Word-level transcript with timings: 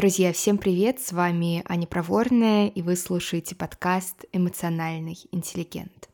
Друзья, 0.00 0.32
всем 0.32 0.56
привет! 0.56 0.98
С 0.98 1.12
вами 1.12 1.62
Аня 1.68 1.86
Проворная, 1.86 2.68
и 2.68 2.80
вы 2.80 2.96
слушаете 2.96 3.54
подкаст 3.54 4.24
«Эмоциональный 4.32 5.18
интеллигент». 5.30 6.09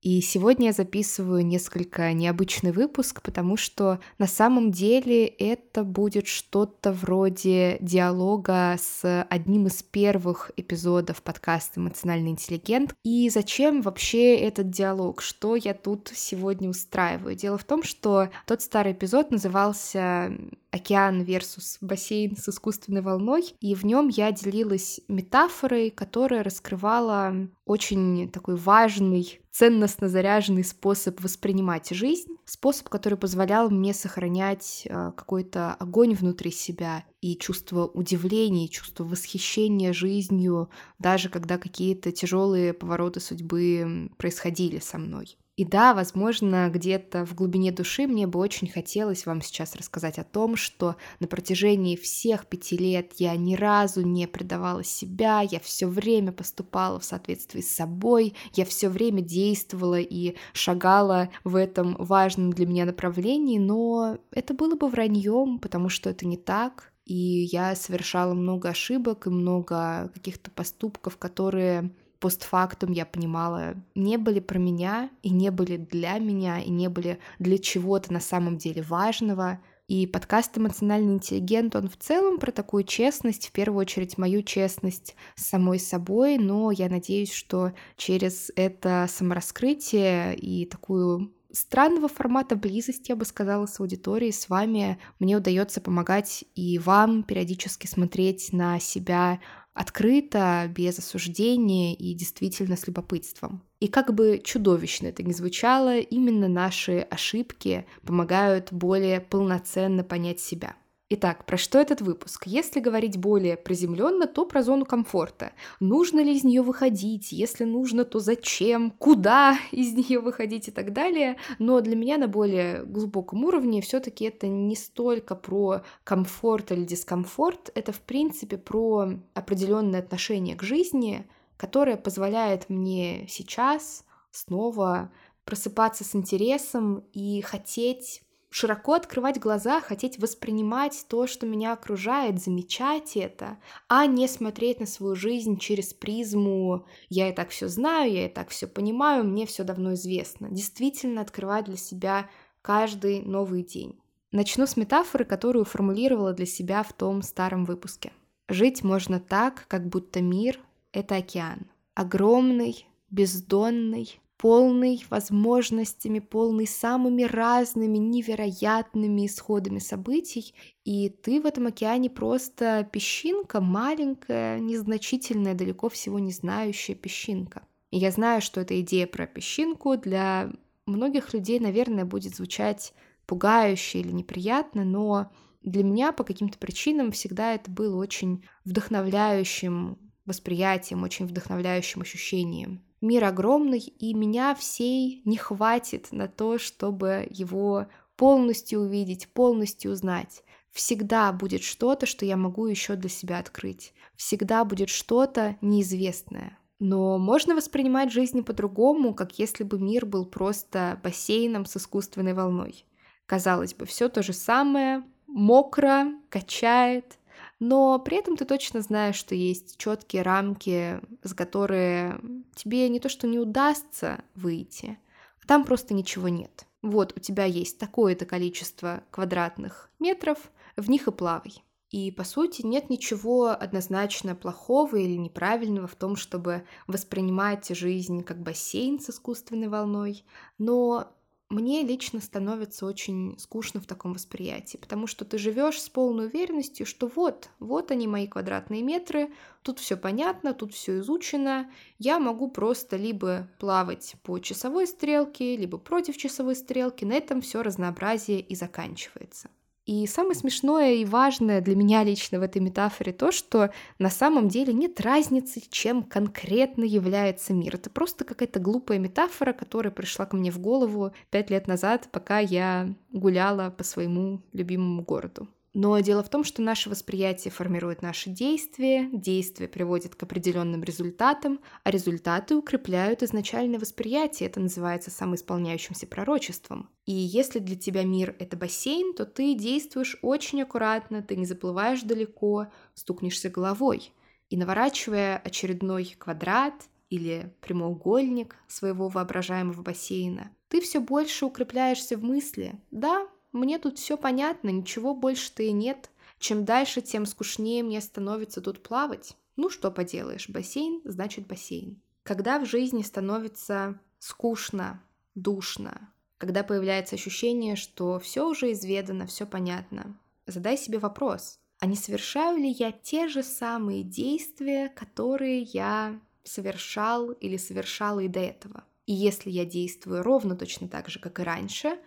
И 0.00 0.20
сегодня 0.20 0.66
я 0.66 0.72
записываю 0.72 1.44
несколько 1.44 2.12
необычный 2.12 2.70
выпуск, 2.70 3.20
потому 3.20 3.56
что 3.56 3.98
на 4.18 4.28
самом 4.28 4.70
деле 4.70 5.26
это 5.26 5.82
будет 5.82 6.28
что-то 6.28 6.92
вроде 6.92 7.78
диалога 7.80 8.76
с 8.80 9.24
одним 9.28 9.66
из 9.66 9.82
первых 9.82 10.52
эпизодов 10.56 11.20
подкаста 11.22 11.80
«Эмоциональный 11.80 12.30
интеллигент». 12.30 12.94
И 13.02 13.28
зачем 13.28 13.82
вообще 13.82 14.36
этот 14.36 14.70
диалог? 14.70 15.20
Что 15.20 15.56
я 15.56 15.74
тут 15.74 16.12
сегодня 16.14 16.70
устраиваю? 16.70 17.34
Дело 17.34 17.58
в 17.58 17.64
том, 17.64 17.82
что 17.82 18.30
тот 18.46 18.62
старый 18.62 18.92
эпизод 18.92 19.32
назывался 19.32 20.32
океан 20.70 21.22
versus 21.22 21.78
бассейн 21.80 22.36
с 22.36 22.48
искусственной 22.48 23.02
волной, 23.02 23.54
и 23.60 23.74
в 23.74 23.84
нем 23.84 24.08
я 24.08 24.30
делилась 24.30 25.00
метафорой, 25.08 25.90
которая 25.90 26.44
раскрывала 26.44 27.34
очень 27.64 28.30
такой 28.30 28.56
важный, 28.56 29.40
ценностно 29.58 30.08
заряженный 30.08 30.62
способ 30.62 31.20
воспринимать 31.20 31.88
жизнь, 31.90 32.36
способ, 32.44 32.88
который 32.88 33.18
позволял 33.18 33.70
мне 33.70 33.92
сохранять 33.92 34.86
э, 34.86 35.10
какой-то 35.16 35.74
огонь 35.74 36.14
внутри 36.14 36.52
себя 36.52 37.04
и 37.20 37.36
чувство 37.36 37.84
удивления, 37.88 38.68
чувство 38.68 39.02
восхищения 39.02 39.92
жизнью, 39.92 40.70
даже 41.00 41.28
когда 41.28 41.58
какие-то 41.58 42.12
тяжелые 42.12 42.72
повороты 42.72 43.18
судьбы 43.18 44.10
происходили 44.16 44.78
со 44.78 44.96
мной. 44.96 45.36
И 45.58 45.64
да, 45.64 45.92
возможно, 45.92 46.70
где-то 46.72 47.26
в 47.26 47.34
глубине 47.34 47.72
души 47.72 48.06
мне 48.06 48.28
бы 48.28 48.38
очень 48.38 48.68
хотелось 48.68 49.26
вам 49.26 49.42
сейчас 49.42 49.74
рассказать 49.74 50.16
о 50.16 50.22
том, 50.22 50.54
что 50.54 50.94
на 51.18 51.26
протяжении 51.26 51.96
всех 51.96 52.46
пяти 52.46 52.76
лет 52.76 53.14
я 53.16 53.34
ни 53.34 53.56
разу 53.56 54.02
не 54.02 54.28
предавала 54.28 54.84
себя, 54.84 55.40
я 55.40 55.58
все 55.58 55.88
время 55.88 56.30
поступала 56.30 57.00
в 57.00 57.04
соответствии 57.04 57.60
с 57.60 57.74
собой, 57.74 58.34
я 58.54 58.64
все 58.64 58.88
время 58.88 59.20
действовала 59.20 59.98
и 59.98 60.36
шагала 60.52 61.28
в 61.42 61.56
этом 61.56 61.96
важном 61.98 62.52
для 62.52 62.64
меня 62.64 62.84
направлении, 62.84 63.58
но 63.58 64.16
это 64.30 64.54
было 64.54 64.76
бы 64.76 64.86
враньем, 64.86 65.58
потому 65.58 65.88
что 65.88 66.08
это 66.08 66.24
не 66.24 66.36
так. 66.36 66.92
И 67.04 67.48
я 67.50 67.74
совершала 67.74 68.32
много 68.32 68.68
ошибок 68.68 69.26
и 69.26 69.30
много 69.30 70.08
каких-то 70.14 70.52
поступков, 70.52 71.16
которые 71.16 71.90
постфактум 72.20 72.92
я 72.92 73.06
понимала, 73.06 73.74
не 73.94 74.16
были 74.16 74.40
про 74.40 74.58
меня 74.58 75.10
и 75.22 75.30
не 75.30 75.50
были 75.50 75.76
для 75.76 76.18
меня 76.18 76.60
и 76.60 76.70
не 76.70 76.88
были 76.88 77.18
для 77.38 77.58
чего-то 77.58 78.12
на 78.12 78.20
самом 78.20 78.58
деле 78.58 78.82
важного. 78.82 79.60
И 79.86 80.06
подкаст 80.06 80.58
«Эмоциональный 80.58 81.14
интеллигент», 81.14 81.74
он 81.74 81.88
в 81.88 81.96
целом 81.96 82.38
про 82.38 82.52
такую 82.52 82.84
честность, 82.84 83.48
в 83.48 83.52
первую 83.52 83.80
очередь 83.80 84.18
мою 84.18 84.42
честность 84.42 85.16
с 85.34 85.46
самой 85.46 85.78
собой, 85.78 86.36
но 86.36 86.70
я 86.70 86.90
надеюсь, 86.90 87.32
что 87.32 87.72
через 87.96 88.52
это 88.54 89.06
самораскрытие 89.08 90.36
и 90.36 90.66
такую 90.66 91.32
странного 91.52 92.08
формата 92.08 92.56
близости, 92.56 93.10
я 93.10 93.16
бы 93.16 93.24
сказала, 93.24 93.66
с 93.66 93.80
аудиторией, 93.80 94.32
с 94.32 94.48
вами 94.48 94.98
мне 95.18 95.36
удается 95.36 95.80
помогать 95.80 96.44
и 96.54 96.78
вам 96.78 97.22
периодически 97.22 97.86
смотреть 97.86 98.52
на 98.52 98.78
себя 98.80 99.40
открыто, 99.78 100.68
без 100.74 100.98
осуждения 100.98 101.94
и 101.94 102.12
действительно 102.12 102.76
с 102.76 102.88
любопытством. 102.88 103.62
И 103.78 103.86
как 103.86 104.12
бы 104.12 104.40
чудовищно 104.42 105.06
это 105.06 105.22
ни 105.22 105.32
звучало, 105.32 105.98
именно 105.98 106.48
наши 106.48 106.98
ошибки 106.98 107.86
помогают 108.04 108.72
более 108.72 109.20
полноценно 109.20 110.02
понять 110.02 110.40
себя. 110.40 110.74
Итак, 111.10 111.46
про 111.46 111.56
что 111.56 111.78
этот 111.78 112.02
выпуск? 112.02 112.42
Если 112.46 112.80
говорить 112.80 113.16
более 113.16 113.56
приземленно, 113.56 114.26
то 114.26 114.44
про 114.44 114.62
зону 114.62 114.84
комфорта. 114.84 115.52
Нужно 115.80 116.20
ли 116.20 116.36
из 116.36 116.44
нее 116.44 116.60
выходить? 116.60 117.32
Если 117.32 117.64
нужно, 117.64 118.04
то 118.04 118.18
зачем? 118.18 118.90
Куда 118.90 119.56
из 119.70 119.94
нее 119.94 120.20
выходить 120.20 120.68
и 120.68 120.70
так 120.70 120.92
далее? 120.92 121.38
Но 121.58 121.80
для 121.80 121.96
меня 121.96 122.18
на 122.18 122.28
более 122.28 122.84
глубоком 122.84 123.42
уровне 123.46 123.80
все-таки 123.80 124.26
это 124.26 124.48
не 124.48 124.76
столько 124.76 125.34
про 125.34 125.80
комфорт 126.04 126.72
или 126.72 126.84
дискомфорт, 126.84 127.70
это 127.74 127.92
в 127.92 128.00
принципе 128.00 128.58
про 128.58 129.14
определенное 129.32 130.00
отношение 130.00 130.56
к 130.56 130.62
жизни, 130.62 131.26
которое 131.56 131.96
позволяет 131.96 132.68
мне 132.68 133.26
сейчас 133.30 134.04
снова 134.30 135.10
просыпаться 135.46 136.04
с 136.04 136.14
интересом 136.14 137.02
и 137.14 137.40
хотеть 137.40 138.20
широко 138.50 138.94
открывать 138.94 139.38
глаза, 139.38 139.80
хотеть 139.80 140.18
воспринимать 140.18 141.04
то, 141.08 141.26
что 141.26 141.46
меня 141.46 141.72
окружает, 141.72 142.40
замечать 142.40 143.16
это, 143.16 143.58
а 143.88 144.06
не 144.06 144.26
смотреть 144.28 144.80
на 144.80 144.86
свою 144.86 145.14
жизнь 145.14 145.58
через 145.58 145.92
призму 145.92 146.86
«я 147.08 147.28
и 147.28 147.32
так 147.32 147.50
все 147.50 147.68
знаю, 147.68 148.12
я 148.12 148.26
и 148.26 148.28
так 148.28 148.48
все 148.50 148.66
понимаю, 148.66 149.24
мне 149.24 149.46
все 149.46 149.64
давно 149.64 149.94
известно». 149.94 150.48
Действительно 150.50 151.20
открывать 151.20 151.66
для 151.66 151.76
себя 151.76 152.28
каждый 152.62 153.22
новый 153.22 153.62
день. 153.62 154.00
Начну 154.30 154.66
с 154.66 154.76
метафоры, 154.76 155.24
которую 155.24 155.64
формулировала 155.64 156.34
для 156.34 156.46
себя 156.46 156.82
в 156.82 156.92
том 156.92 157.22
старом 157.22 157.64
выпуске. 157.64 158.12
Жить 158.48 158.82
можно 158.82 159.20
так, 159.20 159.66
как 159.68 159.88
будто 159.88 160.20
мир— 160.20 160.60
это 160.92 161.16
океан. 161.16 161.66
Огромный, 161.94 162.86
бездонный, 163.10 164.20
полный 164.38 165.04
возможностями, 165.10 166.20
полный 166.20 166.66
самыми 166.66 167.24
разными, 167.24 167.98
невероятными 167.98 169.26
исходами 169.26 169.80
событий, 169.80 170.54
и 170.84 171.08
ты 171.08 171.40
в 171.40 171.46
этом 171.46 171.66
океане 171.66 172.08
просто 172.08 172.88
песчинка, 172.90 173.60
маленькая, 173.60 174.60
незначительная, 174.60 175.54
далеко 175.54 175.88
всего 175.88 176.20
не 176.20 176.32
знающая 176.32 176.94
песчинка. 176.94 177.66
И 177.90 177.98
я 177.98 178.12
знаю, 178.12 178.40
что 178.40 178.60
эта 178.60 178.80
идея 178.80 179.08
про 179.08 179.26
песчинку 179.26 179.96
для 179.96 180.52
многих 180.86 181.34
людей, 181.34 181.58
наверное, 181.58 182.04
будет 182.04 182.36
звучать 182.36 182.94
пугающе 183.26 184.00
или 184.00 184.12
неприятно, 184.12 184.84
но 184.84 185.32
для 185.62 185.82
меня 185.82 186.12
по 186.12 186.22
каким-то 186.22 186.58
причинам 186.58 187.10
всегда 187.10 187.54
это 187.54 187.70
было 187.70 187.96
очень 187.96 188.44
вдохновляющим 188.64 189.98
восприятием, 190.24 191.02
очень 191.02 191.26
вдохновляющим 191.26 192.02
ощущением. 192.02 192.84
Мир 193.00 193.24
огромный, 193.24 193.78
и 193.78 194.14
меня 194.14 194.54
всей 194.54 195.22
не 195.24 195.36
хватит 195.36 196.08
на 196.10 196.26
то, 196.26 196.58
чтобы 196.58 197.26
его 197.30 197.86
полностью 198.16 198.80
увидеть, 198.80 199.28
полностью 199.28 199.92
узнать. 199.92 200.42
Всегда 200.72 201.32
будет 201.32 201.62
что-то, 201.62 202.06
что 202.06 202.26
я 202.26 202.36
могу 202.36 202.66
еще 202.66 202.96
для 202.96 203.08
себя 203.08 203.38
открыть. 203.38 203.94
Всегда 204.16 204.64
будет 204.64 204.88
что-то 204.88 205.56
неизвестное. 205.60 206.58
Но 206.80 207.18
можно 207.18 207.54
воспринимать 207.54 208.12
жизнь 208.12 208.42
по-другому, 208.44 209.14
как 209.14 209.38
если 209.38 209.64
бы 209.64 209.78
мир 209.78 210.06
был 210.06 210.24
просто 210.24 211.00
бассейном 211.02 211.66
с 211.66 211.76
искусственной 211.76 212.34
волной. 212.34 212.84
Казалось 213.26 213.74
бы, 213.74 213.86
все 213.86 214.08
то 214.08 214.22
же 214.22 214.32
самое, 214.32 215.04
мокро, 215.26 216.12
качает, 216.28 217.17
но 217.60 217.98
при 217.98 218.18
этом 218.18 218.36
ты 218.36 218.44
точно 218.44 218.80
знаешь, 218.80 219.16
что 219.16 219.34
есть 219.34 219.76
четкие 219.78 220.22
рамки, 220.22 221.00
с 221.22 221.34
которые 221.34 222.20
тебе 222.54 222.88
не 222.88 223.00
то 223.00 223.08
что 223.08 223.26
не 223.26 223.38
удастся 223.38 224.22
выйти, 224.34 224.98
а 225.42 225.46
там 225.46 225.64
просто 225.64 225.94
ничего 225.94 226.28
нет. 226.28 226.66
Вот 226.82 227.12
у 227.16 227.20
тебя 227.20 227.44
есть 227.44 227.78
такое-то 227.78 228.26
количество 228.26 229.02
квадратных 229.10 229.90
метров, 229.98 230.38
в 230.76 230.88
них 230.88 231.08
и 231.08 231.12
плавай. 231.12 231.64
И, 231.90 232.10
по 232.10 232.22
сути, 232.22 232.62
нет 232.62 232.90
ничего 232.90 233.48
однозначно 233.48 234.34
плохого 234.34 234.96
или 234.96 235.16
неправильного 235.16 235.86
в 235.86 235.96
том, 235.96 236.16
чтобы 236.16 236.66
воспринимать 236.86 237.68
жизнь 237.70 238.22
как 238.22 238.42
бассейн 238.42 239.00
с 239.00 239.08
искусственной 239.08 239.68
волной, 239.68 240.24
но 240.58 241.10
мне 241.50 241.82
лично 241.82 242.20
становится 242.20 242.84
очень 242.84 243.38
скучно 243.38 243.80
в 243.80 243.86
таком 243.86 244.12
восприятии, 244.12 244.76
потому 244.76 245.06
что 245.06 245.24
ты 245.24 245.38
живешь 245.38 245.80
с 245.80 245.88
полной 245.88 246.26
уверенностью, 246.26 246.84
что 246.84 247.06
вот, 247.06 247.48
вот 247.58 247.90
они 247.90 248.06
мои 248.06 248.26
квадратные 248.26 248.82
метры, 248.82 249.32
тут 249.62 249.78
все 249.78 249.96
понятно, 249.96 250.52
тут 250.52 250.74
все 250.74 250.98
изучено, 250.98 251.70
я 251.98 252.18
могу 252.18 252.50
просто 252.50 252.96
либо 252.96 253.48
плавать 253.58 254.16
по 254.22 254.38
часовой 254.40 254.86
стрелке, 254.86 255.56
либо 255.56 255.78
против 255.78 256.18
часовой 256.18 256.54
стрелки, 256.54 257.06
на 257.06 257.14
этом 257.14 257.40
все 257.40 257.62
разнообразие 257.62 258.40
и 258.40 258.54
заканчивается. 258.54 259.48
И 259.88 260.06
самое 260.06 260.34
смешное 260.34 260.96
и 260.96 261.06
важное 261.06 261.62
для 261.62 261.74
меня 261.74 262.04
лично 262.04 262.38
в 262.38 262.42
этой 262.42 262.60
метафоре 262.60 263.10
то, 263.10 263.32
что 263.32 263.70
на 263.98 264.10
самом 264.10 264.48
деле 264.48 264.74
нет 264.74 265.00
разницы, 265.00 265.62
чем 265.70 266.02
конкретно 266.02 266.84
является 266.84 267.54
мир. 267.54 267.76
Это 267.76 267.88
просто 267.88 268.26
какая-то 268.26 268.60
глупая 268.60 268.98
метафора, 268.98 269.54
которая 269.54 269.90
пришла 269.90 270.26
ко 270.26 270.36
мне 270.36 270.50
в 270.50 270.58
голову 270.58 271.12
пять 271.30 271.48
лет 271.48 271.66
назад, 271.68 272.10
пока 272.12 272.38
я 272.38 272.94
гуляла 273.12 273.70
по 273.70 273.82
своему 273.82 274.42
любимому 274.52 275.00
городу. 275.00 275.48
Но 275.74 275.98
дело 276.00 276.22
в 276.22 276.30
том, 276.30 276.44
что 276.44 276.62
наше 276.62 276.88
восприятие 276.88 277.52
формирует 277.52 278.02
наши 278.02 278.30
действия, 278.30 279.08
действия 279.12 279.68
приводят 279.68 280.14
к 280.14 280.22
определенным 280.22 280.82
результатам, 280.82 281.60
а 281.84 281.90
результаты 281.90 282.56
укрепляют 282.56 283.22
изначальное 283.22 283.78
восприятие. 283.78 284.48
Это 284.48 284.60
называется 284.60 285.10
самоисполняющимся 285.10 286.06
пророчеством. 286.06 286.88
И 287.04 287.12
если 287.12 287.58
для 287.58 287.76
тебя 287.76 288.04
мир— 288.04 288.34
это 288.38 288.56
бассейн, 288.56 289.14
то 289.14 289.26
ты 289.26 289.54
действуешь 289.54 290.18
очень 290.22 290.62
аккуратно, 290.62 291.22
ты 291.22 291.36
не 291.36 291.44
заплываешь 291.44 292.02
далеко, 292.02 292.68
стукнешься 292.94 293.50
головой. 293.50 294.12
И 294.48 294.56
наворачивая 294.56 295.36
очередной 295.36 296.16
квадрат 296.18 296.74
или 297.10 297.54
прямоугольник 297.60 298.56
своего 298.66 299.08
воображаемого 299.08 299.82
бассейна, 299.82 300.50
ты 300.68 300.80
все 300.80 301.00
больше 301.00 301.46
укрепляешься 301.46 302.16
в 302.16 302.22
мысли. 302.22 302.80
Да, 302.90 303.26
мне 303.52 303.78
тут 303.78 303.98
все 303.98 304.16
понятно, 304.16 304.70
ничего 304.70 305.14
больше-то 305.14 305.62
и 305.62 305.72
нет. 305.72 306.10
Чем 306.38 306.64
дальше, 306.64 307.00
тем 307.00 307.26
скучнее 307.26 307.82
мне 307.82 308.00
становится 308.00 308.60
тут 308.60 308.82
плавать. 308.82 309.36
Ну 309.56 309.70
что 309.70 309.90
поделаешь, 309.90 310.48
бассейн 310.48 311.00
значит 311.04 311.46
бассейн. 311.46 312.00
Когда 312.22 312.58
в 312.58 312.66
жизни 312.66 313.02
становится 313.02 313.98
скучно, 314.18 315.02
душно, 315.34 316.12
когда 316.36 316.62
появляется 316.62 317.16
ощущение, 317.16 317.74
что 317.74 318.18
все 318.18 318.48
уже 318.48 318.72
изведано, 318.72 319.26
все 319.26 319.46
понятно, 319.46 320.18
задай 320.46 320.76
себе 320.76 320.98
вопрос, 320.98 321.58
а 321.80 321.86
не 321.86 321.96
совершаю 321.96 322.58
ли 322.58 322.70
я 322.70 322.92
те 322.92 323.28
же 323.28 323.42
самые 323.42 324.02
действия, 324.02 324.88
которые 324.88 325.62
я 325.62 326.20
совершал 326.44 327.30
или 327.30 327.56
совершала 327.56 328.20
и 328.20 328.28
до 328.28 328.40
этого? 328.40 328.84
И 329.06 329.12
если 329.12 329.50
я 329.50 329.64
действую 329.64 330.22
ровно 330.22 330.54
точно 330.54 330.88
так 330.88 331.08
же, 331.08 331.18
как 331.18 331.40
и 331.40 331.42
раньше, 331.42 331.98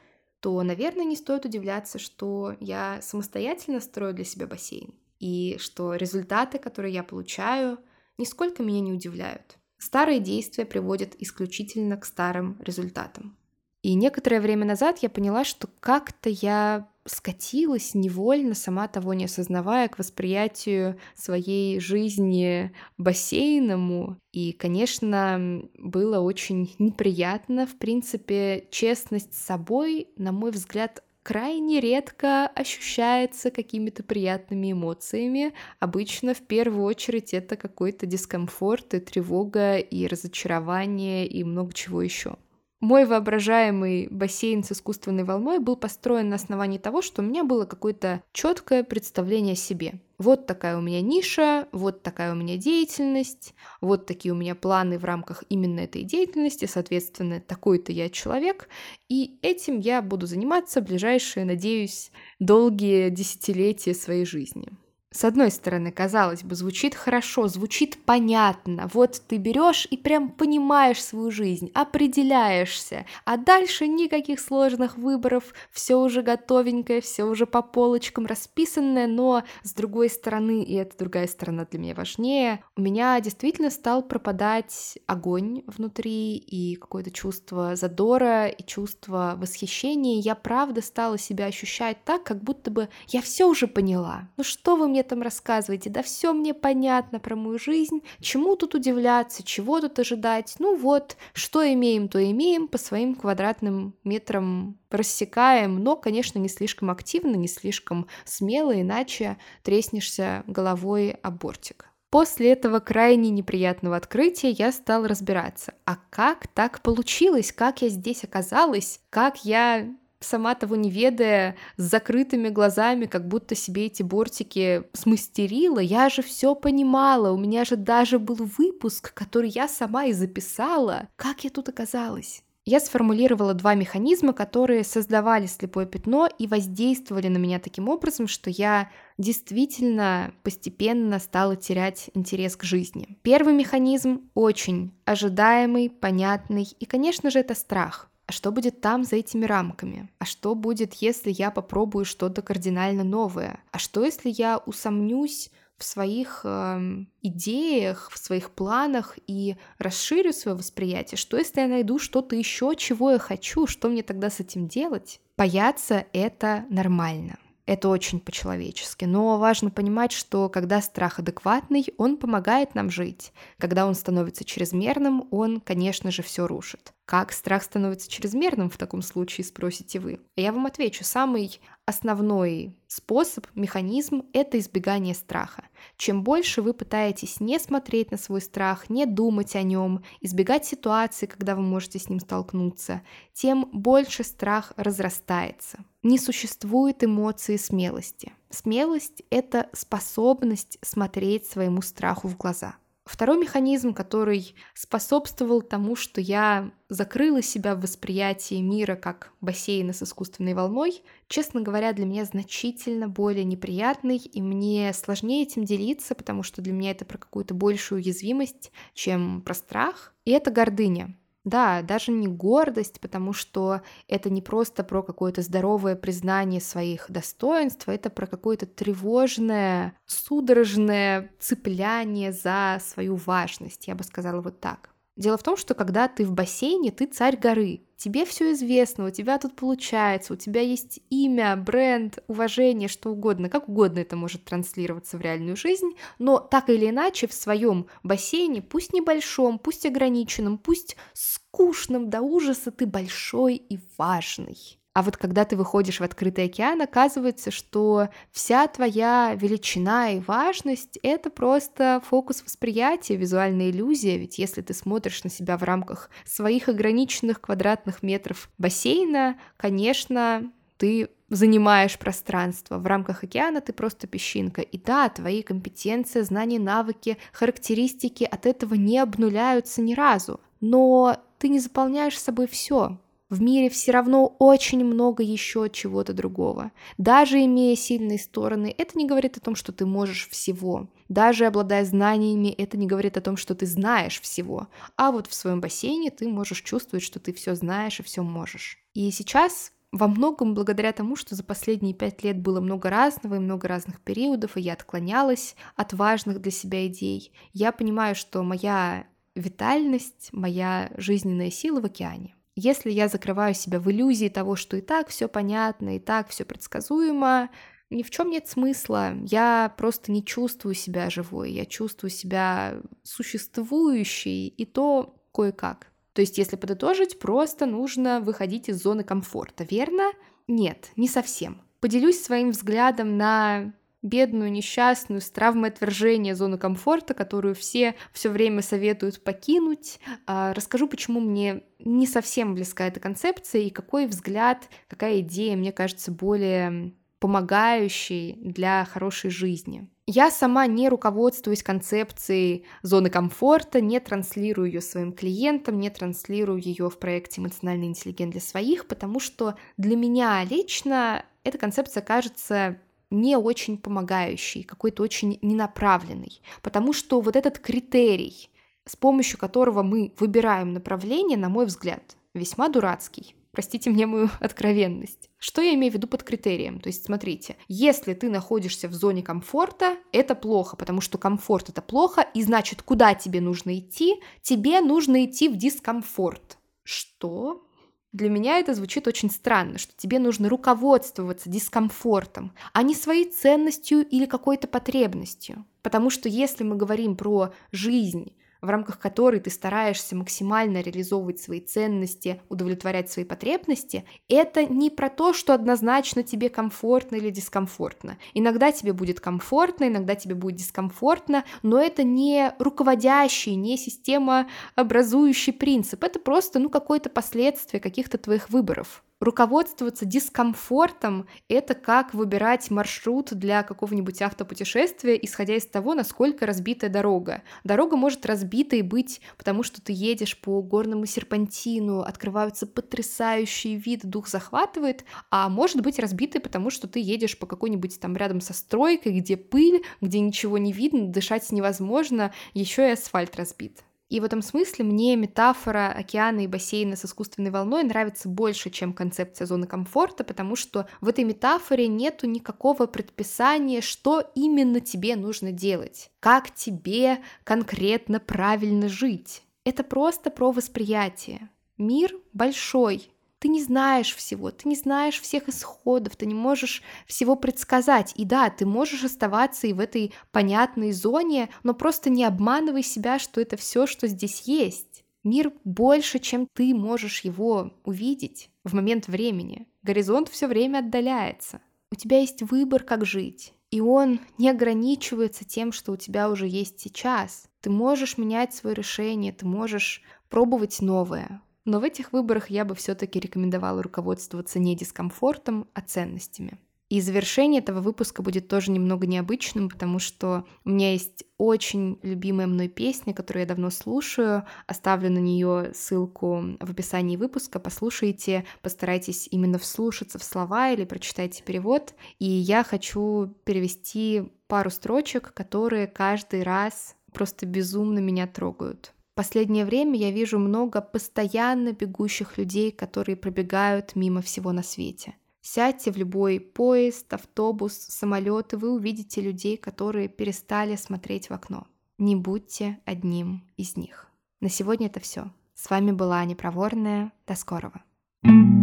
то, 0.41 0.61
наверное, 0.63 1.05
не 1.05 1.15
стоит 1.15 1.45
удивляться, 1.45 1.99
что 1.99 2.55
я 2.59 2.99
самостоятельно 3.01 3.79
строю 3.79 4.13
для 4.13 4.25
себя 4.25 4.47
бассейн, 4.47 4.93
и 5.19 5.57
что 5.59 5.93
результаты, 5.93 6.57
которые 6.57 6.93
я 6.93 7.03
получаю, 7.03 7.77
нисколько 8.17 8.63
меня 8.63 8.81
не 8.81 8.91
удивляют. 8.91 9.57
Старые 9.77 10.19
действия 10.19 10.65
приводят 10.65 11.15
исключительно 11.19 11.95
к 11.95 12.05
старым 12.05 12.59
результатам. 12.59 13.37
И 13.83 13.93
некоторое 13.93 14.41
время 14.41 14.65
назад 14.65 14.99
я 14.99 15.09
поняла, 15.09 15.43
что 15.43 15.67
как-то 15.79 16.29
я 16.29 16.87
скатилась 17.05 17.93
невольно, 17.95 18.53
сама 18.53 18.87
того 18.87 19.13
не 19.13 19.25
осознавая, 19.25 19.87
к 19.87 19.99
восприятию 19.99 20.97
своей 21.15 21.79
жизни 21.79 22.71
бассейному. 22.97 24.17
И, 24.31 24.51
конечно, 24.53 25.63
было 25.77 26.19
очень 26.19 26.73
неприятно. 26.79 27.65
В 27.65 27.77
принципе, 27.77 28.67
честность 28.71 29.33
с 29.33 29.45
собой, 29.45 30.09
на 30.17 30.31
мой 30.31 30.51
взгляд, 30.51 31.03
крайне 31.23 31.79
редко 31.79 32.47
ощущается 32.47 33.51
какими-то 33.51 34.03
приятными 34.03 34.71
эмоциями. 34.71 35.53
Обычно 35.79 36.33
в 36.33 36.41
первую 36.41 36.85
очередь 36.85 37.33
это 37.33 37.55
какой-то 37.57 38.05
дискомфорт 38.05 38.93
и 38.93 38.99
тревога 38.99 39.77
и 39.77 40.07
разочарование 40.07 41.27
и 41.27 41.43
много 41.43 41.73
чего 41.73 42.01
еще. 42.01 42.37
Мой 42.81 43.05
воображаемый 43.05 44.07
бассейн 44.09 44.63
с 44.63 44.71
искусственной 44.71 45.23
волной 45.23 45.59
был 45.59 45.75
построен 45.75 46.29
на 46.29 46.37
основании 46.37 46.79
того, 46.79 47.03
что 47.03 47.21
у 47.21 47.25
меня 47.25 47.43
было 47.43 47.65
какое-то 47.65 48.23
четкое 48.33 48.83
представление 48.83 49.53
о 49.53 49.55
себе. 49.55 50.01
Вот 50.17 50.47
такая 50.47 50.75
у 50.75 50.81
меня 50.81 50.99
ниша, 50.99 51.67
вот 51.71 52.01
такая 52.01 52.31
у 52.31 52.35
меня 52.35 52.57
деятельность, 52.57 53.53
вот 53.81 54.07
такие 54.07 54.33
у 54.33 54.35
меня 54.35 54.55
планы 54.55 54.97
в 54.97 55.05
рамках 55.05 55.43
именно 55.47 55.81
этой 55.81 56.01
деятельности, 56.01 56.65
соответственно, 56.65 57.39
такой-то 57.39 57.91
я 57.91 58.09
человек, 58.09 58.67
и 59.09 59.37
этим 59.43 59.79
я 59.79 60.01
буду 60.01 60.25
заниматься 60.25 60.81
в 60.81 60.85
ближайшие, 60.85 61.45
надеюсь, 61.45 62.11
долгие 62.39 63.11
десятилетия 63.11 63.93
своей 63.93 64.25
жизни. 64.25 64.69
С 65.13 65.25
одной 65.25 65.51
стороны, 65.51 65.91
казалось 65.91 66.41
бы, 66.43 66.55
звучит 66.55 66.95
хорошо, 66.95 67.49
звучит 67.49 67.97
понятно. 68.05 68.89
Вот 68.93 69.21
ты 69.27 69.35
берешь 69.35 69.85
и 69.91 69.97
прям 69.97 70.29
понимаешь 70.29 71.03
свою 71.03 71.31
жизнь, 71.31 71.69
определяешься, 71.73 73.05
а 73.25 73.35
дальше 73.35 73.87
никаких 73.87 74.39
сложных 74.39 74.97
выборов, 74.97 75.53
все 75.69 75.97
уже 75.97 76.21
готовенькое, 76.21 77.01
все 77.01 77.25
уже 77.25 77.45
по 77.45 77.61
полочкам 77.61 78.25
расписанное, 78.25 79.05
но 79.05 79.43
с 79.63 79.73
другой 79.73 80.09
стороны, 80.09 80.63
и 80.63 80.75
эта 80.75 80.97
другая 80.97 81.27
сторона 81.27 81.65
для 81.69 81.79
меня 81.79 81.93
важнее, 81.93 82.63
у 82.77 82.81
меня 82.81 83.19
действительно 83.19 83.69
стал 83.69 84.03
пропадать 84.03 84.97
огонь 85.07 85.63
внутри 85.67 86.37
и 86.37 86.75
какое-то 86.75 87.11
чувство 87.11 87.75
задора 87.75 88.47
и 88.47 88.63
чувство 88.63 89.35
восхищения. 89.37 90.21
Я 90.21 90.35
правда 90.35 90.81
стала 90.81 91.17
себя 91.17 91.47
ощущать 91.47 91.97
так, 92.05 92.23
как 92.23 92.41
будто 92.41 92.71
бы 92.71 92.87
я 93.09 93.21
все 93.21 93.45
уже 93.45 93.67
поняла. 93.67 94.29
Ну 94.37 94.45
что 94.45 94.77
вы 94.77 94.87
мне 94.87 95.00
мне 95.01 95.09
там 95.09 95.21
рассказываете? 95.21 95.89
Да 95.89 96.03
все 96.03 96.31
мне 96.31 96.53
понятно 96.53 97.19
про 97.19 97.35
мою 97.35 97.57
жизнь, 97.57 98.01
чему 98.19 98.55
тут 98.55 98.75
удивляться, 98.75 99.43
чего 99.43 99.81
тут 99.81 99.97
ожидать. 99.97 100.55
Ну 100.59 100.75
вот, 100.75 101.17
что 101.33 101.61
имеем, 101.73 102.07
то 102.07 102.23
имеем, 102.23 102.67
по 102.67 102.77
своим 102.77 103.15
квадратным 103.15 103.95
метрам 104.03 104.77
рассекаем, 104.91 105.83
но, 105.83 105.95
конечно, 105.95 106.37
не 106.37 106.49
слишком 106.49 106.91
активно, 106.91 107.35
не 107.35 107.47
слишком 107.47 108.07
смело, 108.25 108.79
иначе 108.79 109.37
треснешься 109.63 110.43
головой 110.45 111.17
об 111.23 111.39
бортик. 111.39 111.87
После 112.11 112.51
этого 112.51 112.79
крайне 112.79 113.29
неприятного 113.29 113.95
открытия 113.95 114.49
я 114.49 114.71
стал 114.73 115.07
разбираться, 115.07 115.73
а 115.85 115.97
как 116.09 116.47
так 116.47 116.81
получилось, 116.81 117.53
как 117.53 117.81
я 117.81 117.89
здесь 117.89 118.25
оказалась, 118.25 118.99
как 119.09 119.45
я 119.45 119.87
сама 120.21 120.55
того 120.55 120.75
не 120.75 120.89
ведая, 120.89 121.55
с 121.77 121.83
закрытыми 121.83 122.49
глазами, 122.49 123.05
как 123.05 123.27
будто 123.27 123.55
себе 123.55 123.87
эти 123.87 124.03
бортики 124.03 124.83
смастерила. 124.93 125.79
Я 125.79 126.09
же 126.09 126.21
все 126.21 126.55
понимала, 126.55 127.31
у 127.31 127.37
меня 127.37 127.65
же 127.65 127.75
даже 127.75 128.19
был 128.19 128.37
выпуск, 128.57 129.13
который 129.13 129.49
я 129.49 129.67
сама 129.67 130.05
и 130.05 130.13
записала. 130.13 131.07
Как 131.15 131.43
я 131.43 131.49
тут 131.49 131.69
оказалась? 131.69 132.43
Я 132.63 132.79
сформулировала 132.79 133.55
два 133.55 133.73
механизма, 133.73 134.33
которые 134.33 134.83
создавали 134.83 135.47
слепое 135.47 135.87
пятно 135.87 136.29
и 136.37 136.45
воздействовали 136.45 137.27
на 137.27 137.37
меня 137.37 137.59
таким 137.59 137.89
образом, 137.89 138.27
что 138.27 138.51
я 138.51 138.91
действительно 139.17 140.31
постепенно 140.43 141.17
стала 141.17 141.55
терять 141.55 142.11
интерес 142.13 142.55
к 142.55 142.63
жизни. 142.63 143.17
Первый 143.23 143.53
механизм 143.55 144.29
очень 144.35 144.93
ожидаемый, 145.05 145.89
понятный, 145.89 146.67
и, 146.79 146.85
конечно 146.85 147.31
же, 147.31 147.39
это 147.39 147.55
страх. 147.55 148.10
А 148.31 148.33
что 148.33 148.53
будет 148.53 148.79
там 148.79 149.03
за 149.03 149.17
этими 149.17 149.43
рамками? 149.43 150.09
А 150.17 150.23
что 150.23 150.55
будет, 150.55 150.93
если 150.93 151.31
я 151.31 151.51
попробую 151.51 152.05
что-то 152.05 152.41
кардинально 152.41 153.03
новое? 153.03 153.59
А 153.71 153.77
что, 153.77 154.05
если 154.05 154.29
я 154.29 154.57
усомнюсь 154.57 155.51
в 155.75 155.83
своих 155.83 156.39
э, 156.45 156.79
идеях, 157.21 158.09
в 158.09 158.17
своих 158.17 158.51
планах 158.51 159.19
и 159.27 159.57
расширю 159.79 160.31
свое 160.31 160.55
восприятие? 160.55 161.17
Что, 161.17 161.35
если 161.35 161.59
я 161.59 161.67
найду 161.67 161.99
что-то 161.99 162.37
еще, 162.37 162.73
чего 162.77 163.11
я 163.11 163.19
хочу? 163.19 163.67
Что 163.67 163.89
мне 163.89 164.01
тогда 164.01 164.29
с 164.29 164.39
этим 164.39 164.69
делать? 164.69 165.19
Бояться— 165.35 166.05
это 166.13 166.63
нормально. 166.69 167.37
Это 167.65 167.89
очень 167.89 168.21
по-человечески. 168.21 169.03
Но 169.03 169.37
важно 169.39 169.71
понимать, 169.71 170.13
что 170.13 170.47
когда 170.47 170.81
страх 170.81 171.19
адекватный, 171.19 171.85
он 171.97 172.15
помогает 172.15 172.75
нам 172.75 172.89
жить. 172.89 173.33
Когда 173.57 173.85
он 173.85 173.93
становится 173.93 174.45
чрезмерным, 174.45 175.27
он, 175.31 175.59
конечно 175.59 176.11
же, 176.11 176.23
все 176.23 176.47
рушит. 176.47 176.93
Как 177.11 177.33
страх 177.33 177.63
становится 177.63 178.09
чрезмерным 178.09 178.69
в 178.69 178.77
таком 178.77 179.01
случае, 179.01 179.43
спросите 179.43 179.99
вы? 179.99 180.21
Я 180.37 180.53
вам 180.53 180.65
отвечу, 180.65 181.03
самый 181.03 181.59
основной 181.85 182.73
способ, 182.87 183.47
механизм— 183.53 184.23
это 184.33 184.57
избегание 184.57 185.13
страха. 185.13 185.65
Чем 185.97 186.23
больше 186.23 186.61
вы 186.61 186.73
пытаетесь 186.73 187.41
не 187.41 187.59
смотреть 187.59 188.11
на 188.11 188.17
свой 188.17 188.39
страх, 188.39 188.89
не 188.89 189.05
думать 189.05 189.57
о 189.57 189.61
нем, 189.61 190.05
избегать 190.21 190.65
ситуации, 190.65 191.25
когда 191.25 191.57
вы 191.57 191.63
можете 191.63 191.99
с 191.99 192.07
ним 192.07 192.21
столкнуться, 192.21 193.01
тем 193.33 193.67
больше 193.73 194.23
страх 194.23 194.71
разрастается. 194.77 195.79
Не 196.03 196.17
существует 196.17 197.03
эмоции 197.03 197.57
смелости. 197.57 198.31
Смелость— 198.51 199.23
это 199.29 199.69
способность 199.73 200.77
смотреть 200.81 201.45
своему 201.45 201.81
страху 201.81 202.29
в 202.29 202.37
глаза. 202.37 202.75
Второй 203.05 203.39
механизм, 203.39 203.93
который 203.95 204.53
способствовал 204.75 205.63
тому, 205.63 205.95
что 205.95 206.21
я 206.21 206.71
закрыла 206.87 207.41
себя 207.41 207.75
в 207.75 207.81
восприятии 207.81 208.61
мира 208.61 208.95
как 208.95 209.33
бассейна 209.41 209.91
с 209.91 210.03
искусственной 210.03 210.53
волной, 210.53 211.01
честно 211.27 211.61
говоря, 211.61 211.93
для 211.93 212.05
меня 212.05 212.25
значительно 212.25 213.07
более 213.07 213.43
неприятный, 213.43 214.17
и 214.17 214.41
мне 214.41 214.93
сложнее 214.93 215.43
этим 215.43 215.65
делиться, 215.65 216.13
потому 216.13 216.43
что 216.43 216.61
для 216.61 216.73
меня 216.73 216.91
это 216.91 217.05
про 217.05 217.17
какую-то 217.17 217.55
большую 217.55 218.01
уязвимость, 218.01 218.71
чем 218.93 219.41
про 219.41 219.55
страх. 219.55 220.13
И 220.23 220.31
это 220.31 220.51
гордыня. 220.51 221.17
Да, 221.43 221.81
даже 221.81 222.11
не 222.11 222.27
гордость, 222.27 222.99
потому 222.99 223.33
что 223.33 223.81
это 224.07 224.29
не 224.29 224.41
просто 224.43 224.83
про 224.83 225.01
какое-то 225.01 225.41
здоровое 225.41 225.95
признание 225.95 226.61
своих 226.61 227.09
достоинств, 227.09 227.89
это 227.89 228.11
про 228.11 228.27
какое-то 228.27 228.67
тревожное, 228.67 229.97
судорожное 230.05 231.31
цепляние 231.39 232.31
за 232.31 232.79
свою 232.79 233.15
важность, 233.15 233.87
я 233.87 233.95
бы 233.95 234.03
сказала 234.03 234.41
вот 234.41 234.59
так. 234.59 234.91
Дело 235.17 235.37
в 235.37 235.43
том, 235.43 235.57
что 235.57 235.73
когда 235.73 236.07
ты 236.07 236.25
в 236.25 236.31
бассейне, 236.31 236.91
ты 236.91 237.07
царь 237.07 237.37
горы, 237.37 237.81
тебе 238.01 238.25
все 238.25 238.53
известно, 238.53 239.05
у 239.05 239.09
тебя 239.11 239.37
тут 239.37 239.55
получается, 239.55 240.33
у 240.33 240.35
тебя 240.35 240.61
есть 240.61 240.99
имя, 241.09 241.55
бренд, 241.55 242.17
уважение, 242.27 242.87
что 242.89 243.11
угодно, 243.11 243.47
как 243.47 243.69
угодно 243.69 243.99
это 243.99 244.15
может 244.15 244.43
транслироваться 244.43 245.17
в 245.17 245.21
реальную 245.21 245.55
жизнь, 245.55 245.91
но 246.17 246.39
так 246.39 246.69
или 246.69 246.89
иначе 246.89 247.27
в 247.27 247.33
своем 247.33 247.85
бассейне, 248.01 248.61
пусть 248.61 248.93
небольшом, 248.93 249.59
пусть 249.59 249.85
ограниченном, 249.85 250.57
пусть 250.57 250.97
скучном 251.13 252.09
до 252.09 252.21
ужаса, 252.21 252.71
ты 252.71 252.87
большой 252.87 253.55
и 253.55 253.79
важный. 253.97 254.80
А 254.93 255.03
вот 255.03 255.15
когда 255.15 255.45
ты 255.45 255.55
выходишь 255.55 255.99
в 255.99 256.03
открытый 256.03 256.45
океан, 256.45 256.81
оказывается, 256.81 257.49
что 257.49 258.09
вся 258.31 258.67
твоя 258.67 259.33
величина 259.35 260.11
и 260.11 260.19
важность— 260.19 260.99
это 261.03 261.29
просто 261.29 262.01
фокус 262.05 262.43
восприятия, 262.43 263.15
визуальная 263.15 263.69
иллюзия. 263.69 264.17
Ведь 264.17 264.37
если 264.37 264.61
ты 264.61 264.73
смотришь 264.73 265.23
на 265.23 265.29
себя 265.29 265.57
в 265.57 265.63
рамках 265.63 266.09
своих 266.25 266.67
ограниченных 266.67 267.39
квадратных 267.39 268.03
метров 268.03 268.49
бассейна, 268.57 269.39
конечно, 269.55 270.51
ты 270.75 271.09
занимаешь 271.29 271.97
пространство. 271.97 272.77
В 272.77 272.85
рамках 272.85 273.23
океана 273.23 273.61
ты 273.61 273.71
просто 273.71 274.07
песчинка. 274.07 274.61
И 274.61 274.77
да, 274.77 275.07
твои 275.07 275.41
компетенции, 275.41 276.19
знания, 276.21 276.59
навыки, 276.59 277.17
характеристики 277.31 278.25
от 278.25 278.45
этого 278.45 278.73
не 278.73 278.99
обнуляются 278.99 279.81
ни 279.81 279.93
разу. 279.93 280.41
Но 280.59 281.17
ты 281.39 281.47
не 281.47 281.59
заполняешь 281.59 282.19
собой 282.19 282.47
все. 282.47 282.97
В 283.31 283.41
мире 283.41 283.69
все 283.69 283.93
равно 283.93 284.35
очень 284.39 284.83
много 284.83 285.23
еще 285.23 285.69
чего-то 285.71 286.11
другого. 286.11 286.73
Даже 286.97 287.41
имея 287.45 287.77
сильные 287.77 288.19
стороны, 288.19 288.75
это 288.77 288.97
не 288.97 289.07
говорит 289.07 289.37
о 289.37 289.39
том, 289.39 289.55
что 289.55 289.71
ты 289.71 289.85
можешь 289.85 290.27
всего. 290.27 290.89
Даже 291.07 291.45
обладая 291.45 291.85
знаниями, 291.85 292.49
это 292.49 292.75
не 292.75 292.87
говорит 292.87 293.15
о 293.15 293.21
том, 293.21 293.37
что 293.37 293.55
ты 293.55 293.65
знаешь 293.65 294.19
всего. 294.19 294.67
А 294.97 295.13
вот 295.13 295.27
в 295.27 295.33
своем 295.33 295.61
бассейне 295.61 296.11
ты 296.11 296.27
можешь 296.27 296.61
чувствовать, 296.61 297.05
что 297.05 297.21
ты 297.21 297.31
все 297.31 297.55
знаешь 297.55 298.01
и 298.01 298.03
все 298.03 298.21
можешь. 298.21 298.79
И 298.93 299.09
сейчас 299.11 299.71
во 299.93 300.09
многом 300.09 300.53
благодаря 300.53 300.91
тому, 300.91 301.15
что 301.15 301.33
за 301.33 301.45
последние 301.45 301.93
пять 301.93 302.25
лет 302.25 302.37
было 302.37 302.59
много 302.59 302.89
разного 302.89 303.35
и 303.35 303.39
много 303.39 303.65
разных 303.69 304.01
периодов, 304.01 304.57
и 304.57 304.61
я 304.61 304.73
отклонялась 304.73 305.55
от 305.77 305.93
важных 305.93 306.41
для 306.41 306.51
себя 306.51 306.85
идей, 306.85 307.31
я 307.53 307.71
понимаю, 307.71 308.13
что 308.13 308.43
моя 308.43 309.05
витальность, 309.35 310.31
моя 310.33 310.91
жизненная 310.97 311.49
сила 311.49 311.79
в 311.79 311.85
океане. 311.85 312.35
Если 312.55 312.91
я 312.91 313.07
закрываю 313.07 313.53
себя 313.53 313.79
в 313.79 313.89
иллюзии 313.89 314.27
того, 314.27 314.55
что 314.55 314.77
и 314.77 314.81
так 314.81 315.07
все 315.09 315.27
понятно, 315.27 315.95
и 315.95 315.99
так 315.99 316.29
все 316.29 316.43
предсказуемо, 316.43 317.49
ни 317.89 318.03
в 318.03 318.09
чем 318.09 318.29
нет 318.29 318.47
смысла. 318.47 319.13
Я 319.23 319.73
просто 319.77 320.11
не 320.11 320.23
чувствую 320.23 320.75
себя 320.75 321.09
живой, 321.09 321.51
я 321.51 321.65
чувствую 321.65 322.09
себя 322.09 322.81
существующей, 323.03 324.47
и 324.47 324.65
то 324.65 325.15
кое-как. 325.33 325.91
То 326.13 326.21
есть, 326.21 326.37
если 326.37 326.55
подытожить, 326.57 327.19
просто 327.19 327.65
нужно 327.65 328.19
выходить 328.19 328.69
из 328.69 328.81
зоны 328.81 329.03
комфорта, 329.03 329.65
верно? 329.69 330.11
Нет, 330.47 330.91
не 330.97 331.07
совсем. 331.07 331.61
Поделюсь 331.79 332.21
своим 332.21 332.51
взглядом 332.51 333.17
на 333.17 333.73
бедную, 334.01 334.51
несчастную, 334.51 335.21
с 335.21 335.29
травмой 335.29 335.69
отвержения 335.69 336.35
зону 336.35 336.57
комфорта, 336.57 337.13
которую 337.13 337.55
все 337.55 337.95
все 338.11 338.29
время 338.29 338.61
советуют 338.61 339.23
покинуть. 339.23 339.99
А, 340.25 340.53
расскажу, 340.53 340.87
почему 340.87 341.19
мне 341.19 341.63
не 341.79 342.07
совсем 342.07 342.55
близка 342.55 342.87
эта 342.87 342.99
концепция 342.99 343.61
и 343.61 343.69
какой 343.69 344.07
взгляд, 344.07 344.69
какая 344.87 345.19
идея 345.19 345.55
мне 345.55 345.71
кажется 345.71 346.11
более 346.11 346.93
помогающей 347.19 348.39
для 348.41 348.83
хорошей 348.85 349.29
жизни. 349.29 349.87
Я 350.07 350.31
сама 350.31 350.65
не 350.65 350.89
руководствуюсь 350.89 351.61
концепцией 351.61 352.65
зоны 352.81 353.11
комфорта, 353.11 353.79
не 353.79 353.99
транслирую 353.99 354.67
ее 354.67 354.81
своим 354.81 355.13
клиентам, 355.13 355.79
не 355.79 355.91
транслирую 355.91 356.59
ее 356.59 356.89
в 356.89 356.97
проекте 356.97 357.39
«Эмоциональный 357.39 357.85
интеллигент» 357.85 358.31
для 358.31 358.41
своих, 358.41 358.87
потому 358.87 359.19
что 359.19 359.55
для 359.77 359.95
меня 359.95 360.43
лично 360.43 361.23
эта 361.43 361.59
концепция 361.59 362.01
кажется 362.01 362.81
не 363.11 363.37
очень 363.37 363.77
помогающий, 363.77 364.63
какой-то 364.63 365.03
очень 365.03 365.37
ненаправленный, 365.41 366.41
потому 366.61 366.93
что 366.93 367.21
вот 367.21 367.35
этот 367.35 367.59
критерий, 367.59 368.49
с 368.85 368.95
помощью 368.95 369.37
которого 369.37 369.83
мы 369.83 370.13
выбираем 370.17 370.73
направление, 370.73 371.37
на 371.37 371.49
мой 371.49 371.65
взгляд, 371.65 372.15
весьма 372.33 372.69
дурацкий. 372.69 373.35
Простите 373.51 373.89
мне 373.89 374.05
мою 374.05 374.29
откровенность. 374.39 375.29
Что 375.37 375.61
я 375.61 375.73
имею 375.73 375.91
в 375.91 375.95
виду 375.95 376.07
под 376.07 376.23
критерием? 376.23 376.79
То 376.79 376.87
есть, 376.87 377.03
смотрите, 377.03 377.57
если 377.67 378.13
ты 378.13 378.29
находишься 378.29 378.87
в 378.87 378.93
зоне 378.93 379.23
комфорта, 379.23 379.97
это 380.11 380.35
плохо, 380.35 380.77
потому 380.77 381.01
что 381.01 381.17
комфорт 381.17 381.69
это 381.69 381.81
плохо, 381.81 382.21
и 382.33 382.43
значит, 382.43 382.81
куда 382.81 383.13
тебе 383.13 383.41
нужно 383.41 383.77
идти? 383.77 384.21
Тебе 384.41 384.81
нужно 384.81 385.25
идти 385.25 385.49
в 385.49 385.57
дискомфорт. 385.57 386.57
Что? 386.83 387.65
Для 388.13 388.29
меня 388.29 388.59
это 388.59 388.73
звучит 388.73 389.07
очень 389.07 389.29
странно, 389.29 389.77
что 389.77 389.93
тебе 389.95 390.19
нужно 390.19 390.49
руководствоваться 390.49 391.49
дискомфортом, 391.49 392.53
а 392.73 392.83
не 392.83 392.93
своей 392.93 393.29
ценностью 393.29 394.05
или 394.05 394.25
какой-то 394.25 394.67
потребностью. 394.67 395.65
Потому 395.81 396.09
что 396.09 396.27
если 396.27 396.63
мы 396.63 396.75
говорим 396.75 397.15
про 397.15 397.53
жизнь, 397.71 398.33
в 398.61 398.69
рамках 398.69 398.99
которой 398.99 399.39
ты 399.39 399.49
стараешься 399.49 400.15
максимально 400.15 400.81
реализовывать 400.81 401.39
свои 401.39 401.59
ценности, 401.59 402.41
удовлетворять 402.49 403.11
свои 403.11 403.25
потребности, 403.25 404.05
это 404.29 404.65
не 404.65 404.89
про 404.89 405.09
то, 405.09 405.33
что 405.33 405.53
однозначно 405.53 406.23
тебе 406.23 406.49
комфортно 406.49 407.15
или 407.15 407.29
дискомфортно. 407.29 408.17
Иногда 408.33 408.71
тебе 408.71 408.93
будет 408.93 409.19
комфортно, 409.19 409.87
иногда 409.87 410.15
тебе 410.15 410.35
будет 410.35 410.57
дискомфортно, 410.57 411.43
но 411.63 411.81
это 411.81 412.03
не 412.03 412.53
руководящий, 412.59 413.55
не 413.55 413.77
система 413.77 414.47
образующий 414.75 415.53
принцип, 415.53 416.03
это 416.03 416.19
просто 416.19 416.59
ну, 416.59 416.69
какое-то 416.69 417.09
последствие 417.09 417.79
каких-то 417.79 418.17
твоих 418.17 418.49
выборов. 418.49 419.03
Руководствоваться 419.21 420.03
дискомфортом— 420.03 421.27
это 421.47 421.75
как 421.75 422.15
выбирать 422.15 422.71
маршрут 422.71 423.31
для 423.35 423.61
какого-нибудь 423.61 424.19
автопутешествия, 424.23 425.13
исходя 425.13 425.57
из 425.57 425.67
того, 425.67 425.93
насколько 425.93 426.47
разбитая 426.47 426.89
дорога. 426.89 427.43
Дорога 427.63 427.97
может 427.97 428.25
разбитой 428.25 428.81
быть, 428.81 429.21
потому 429.37 429.61
что 429.61 429.79
ты 429.79 429.93
едешь 429.93 430.41
по 430.41 430.63
горному 430.63 431.05
серпантину, 431.05 431.99
открываются 431.99 432.65
потрясающие 432.65 433.75
виды, 433.75 434.07
дух 434.07 434.27
захватывает, 434.27 435.05
а 435.29 435.49
может 435.49 435.81
быть 435.81 435.99
разбитой, 435.99 436.41
потому 436.41 436.71
что 436.71 436.87
ты 436.87 436.99
едешь 436.99 437.37
по 437.37 437.45
какой-нибудь 437.45 437.99
там 437.99 438.17
рядом 438.17 438.41
со 438.41 438.53
стройкой, 438.55 439.19
где 439.19 439.37
пыль, 439.37 439.83
где 440.01 440.19
ничего 440.19 440.57
не 440.57 440.73
видно, 440.73 441.09
дышать 441.09 441.51
невозможно, 441.51 442.33
еще 442.55 442.87
и 442.87 442.93
асфальт 442.93 443.35
разбит. 443.35 443.83
И 444.11 444.19
в 444.19 444.25
этом 444.25 444.41
смысле 444.41 444.83
мне 444.83 445.15
метафора 445.15 445.93
океана 445.97 446.41
и 446.41 446.47
бассейна 446.47 446.97
с 446.97 447.05
искусственной 447.05 447.49
волной 447.49 447.81
нравится 447.83 448.27
больше, 448.27 448.69
чем 448.69 448.91
концепция 448.91 449.47
зоны 449.47 449.67
комфорта, 449.67 450.25
потому 450.25 450.57
что 450.57 450.85
в 450.99 451.07
этой 451.07 451.23
метафоре 451.23 451.87
нету 451.87 452.27
никакого 452.27 452.87
предписания, 452.87 453.79
что 453.79 454.21
именно 454.35 454.81
тебе 454.81 455.15
нужно 455.15 455.53
делать, 455.53 456.11
как 456.19 456.53
тебе 456.53 457.19
конкретно 457.45 458.19
правильно 458.19 458.89
жить. 458.89 459.43
Это 459.63 459.81
просто 459.81 460.29
про 460.29 460.51
восприятие. 460.51 461.49
Мир 461.77 462.13
большой, 462.33 463.11
ты 463.41 463.47
не 463.47 463.63
знаешь 463.63 464.13
всего, 464.13 464.51
ты 464.51 464.69
не 464.69 464.75
знаешь 464.75 465.19
всех 465.19 465.49
исходов, 465.49 466.15
ты 466.15 466.27
не 466.27 466.35
можешь 466.35 466.83
всего 467.07 467.35
предсказать. 467.35 468.13
И 468.15 468.23
да, 468.23 468.51
ты 468.51 468.67
можешь 468.67 469.03
оставаться 469.03 469.65
и 469.65 469.73
в 469.73 469.79
этой 469.79 470.13
понятной 470.31 470.91
зоне, 470.91 471.49
но 471.63 471.73
просто 471.73 472.11
не 472.11 472.23
обманывай 472.23 472.83
себя, 472.83 473.17
что 473.17 473.41
это 473.41 473.57
все, 473.57 473.87
что 473.87 474.05
здесь 474.05 474.41
есть. 474.41 475.03
Мир 475.23 475.51
больше, 475.63 476.19
чем 476.19 476.47
ты 476.53 476.75
можешь 476.75 477.21
его 477.21 477.73
увидеть 477.83 478.51
в 478.63 478.75
момент 478.75 479.07
времени. 479.07 479.67
Горизонт 479.81 480.29
все 480.29 480.45
время 480.45 480.79
отдаляется. 480.79 481.61
У 481.91 481.95
тебя 481.95 482.19
есть 482.19 482.43
выбор, 482.43 482.83
как 482.83 483.07
жить. 483.07 483.55
И 483.71 483.81
он 483.81 484.19
не 484.37 484.49
ограничивается 484.49 485.45
тем, 485.45 485.71
что 485.71 485.93
у 485.93 485.97
тебя 485.97 486.29
уже 486.29 486.47
есть 486.47 486.79
сейчас. 486.79 487.47
Ты 487.61 487.71
можешь 487.71 488.19
менять 488.19 488.53
свое 488.53 488.75
решение, 488.75 489.33
ты 489.33 489.47
можешь 489.47 490.03
пробовать 490.29 490.79
новое. 490.79 491.41
Но 491.71 491.79
в 491.79 491.85
этих 491.85 492.11
выборах 492.11 492.49
я 492.49 492.65
бы 492.65 492.75
все-таки 492.75 493.17
рекомендовала 493.17 493.81
руководствоваться 493.81 494.59
не 494.59 494.75
дискомфортом, 494.75 495.69
а 495.73 495.79
ценностями. 495.79 496.57
И 496.89 496.99
завершение 496.99 497.61
этого 497.61 497.79
выпуска 497.79 498.21
будет 498.21 498.49
тоже 498.49 498.71
немного 498.71 499.07
необычным, 499.07 499.69
потому 499.69 499.97
что 499.97 500.43
у 500.65 500.69
меня 500.69 500.91
есть 500.91 501.23
очень 501.37 501.97
любимая 502.01 502.47
мной 502.47 502.67
песня, 502.67 503.13
которую 503.13 503.43
я 503.43 503.47
давно 503.47 503.69
слушаю. 503.69 504.43
Оставлю 504.67 505.09
на 505.09 505.19
нее 505.19 505.71
ссылку 505.73 506.43
в 506.59 506.71
описании 506.71 507.15
выпуска. 507.15 507.61
Послушайте, 507.61 508.43
постарайтесь 508.61 509.29
именно 509.31 509.57
вслушаться 509.57 510.19
в 510.19 510.25
слова 510.25 510.71
или 510.71 510.83
прочитайте 510.83 511.41
перевод. 511.41 511.93
И 512.19 512.25
я 512.25 512.65
хочу 512.65 513.33
перевести 513.45 514.23
пару 514.47 514.71
строчек, 514.71 515.33
которые 515.33 515.87
каждый 515.87 516.43
раз 516.43 516.97
просто 517.13 517.45
безумно 517.45 517.99
меня 517.99 518.27
трогают 518.27 518.93
последнее 519.15 519.65
время 519.65 519.97
я 519.97 520.11
вижу 520.11 520.39
много 520.39 520.81
постоянно 520.81 521.73
бегущих 521.73 522.37
людей, 522.37 522.71
которые 522.71 523.15
пробегают 523.15 523.95
мимо 523.95 524.21
всего 524.21 524.51
на 524.51 524.63
свете. 524.63 525.15
Сядьте 525.41 525.91
в 525.91 525.97
любой 525.97 526.39
поезд, 526.39 527.11
автобус, 527.13 527.73
самолет, 527.73 528.53
и 528.53 528.57
вы 528.57 528.71
увидите 528.71 529.21
людей, 529.21 529.57
которые 529.57 530.07
перестали 530.07 530.75
смотреть 530.75 531.29
в 531.29 531.33
окно. 531.33 531.67
Не 531.97 532.15
будьте 532.15 532.79
одним 532.85 533.43
из 533.57 533.75
них. 533.75 534.07
На 534.39 534.49
сегодня 534.49 534.87
это 534.87 534.99
все. 534.99 535.31
С 535.55 535.69
вами 535.69 535.91
была 535.91 536.17
Аня 536.17 536.35
Проворная. 536.35 537.11
До 537.27 537.35
скорого. 537.35 537.83
thank 538.23 538.55
you 538.55 538.60